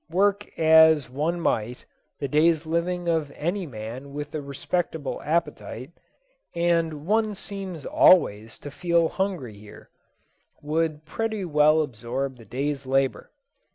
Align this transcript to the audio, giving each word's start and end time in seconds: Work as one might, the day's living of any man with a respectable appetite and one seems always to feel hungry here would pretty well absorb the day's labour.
Work 0.09 0.57
as 0.57 1.11
one 1.11 1.39
might, 1.39 1.85
the 2.19 2.27
day's 2.27 2.65
living 2.65 3.07
of 3.07 3.29
any 3.35 3.67
man 3.67 4.13
with 4.15 4.33
a 4.33 4.41
respectable 4.41 5.21
appetite 5.23 5.91
and 6.55 7.05
one 7.05 7.35
seems 7.35 7.85
always 7.85 8.57
to 8.65 8.71
feel 8.71 9.09
hungry 9.09 9.53
here 9.53 9.91
would 10.63 11.05
pretty 11.05 11.45
well 11.45 11.83
absorb 11.83 12.37
the 12.37 12.45
day's 12.45 12.87
labour. 12.87 13.29